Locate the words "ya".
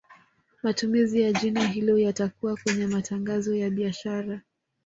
1.21-1.33, 3.55-3.69